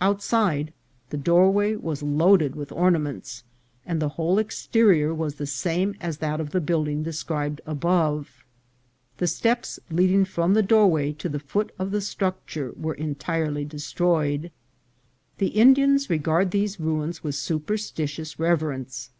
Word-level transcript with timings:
Outside 0.00 0.72
the 1.10 1.18
doorway 1.18 1.76
was 1.76 2.02
loaded 2.02 2.56
with 2.56 2.72
orna 2.72 2.98
ments, 2.98 3.44
and 3.84 4.00
the 4.00 4.08
whole 4.08 4.38
exterior 4.38 5.12
was 5.12 5.34
the 5.34 5.44
same 5.46 5.94
as 6.00 6.16
that 6.16 6.40
of 6.40 6.52
the 6.52 6.60
building 6.62 7.02
described 7.02 7.60
above. 7.66 8.42
The 9.18 9.26
steps 9.26 9.78
leading 9.90 10.24
from 10.24 10.54
the 10.54 10.62
doorway 10.62 11.12
to 11.12 11.28
the 11.28 11.38
foot 11.38 11.70
of 11.78 11.90
the 11.90 12.00
structure 12.00 12.72
were 12.78 12.94
entirely 12.94 13.66
destroyed. 13.66 14.50
The 15.36 15.48
Indians 15.48 16.08
regard 16.08 16.50
these 16.50 16.80
ruins 16.80 17.22
with 17.22 17.34
superstitious 17.34 18.38
rev 18.38 18.60
erence. 18.60 19.10